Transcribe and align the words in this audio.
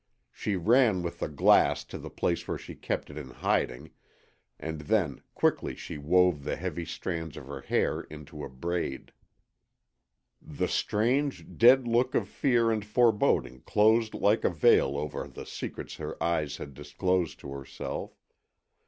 She 0.31 0.55
ran 0.55 1.03
with 1.03 1.19
the 1.19 1.27
glass 1.29 1.83
to 1.83 1.99
the 1.99 2.09
place 2.09 2.47
where 2.47 2.57
she 2.57 2.73
kept 2.73 3.11
it 3.11 3.19
in 3.19 3.29
hiding, 3.29 3.91
and 4.59 4.81
then 4.81 5.21
quickly 5.35 5.75
she 5.75 5.99
wove 5.99 6.43
the 6.43 6.55
heavy 6.55 6.85
strands 6.85 7.37
of 7.37 7.45
her 7.45 7.61
hair 7.61 8.01
into 8.05 8.43
a 8.43 8.49
braid. 8.49 9.11
The 10.41 10.67
strange, 10.67 11.45
dead 11.55 11.87
look 11.87 12.15
of 12.15 12.27
fear 12.27 12.71
and 12.71 12.83
foreboding 12.83 13.61
closed 13.61 14.15
like 14.15 14.43
a 14.43 14.49
veil 14.49 14.97
over 14.97 15.27
the 15.27 15.45
secrets 15.45 15.97
her 15.97 16.17
eyes 16.23 16.57
had 16.57 16.73
disclosed 16.73 17.39
to 17.41 17.51
herself. 17.51 18.17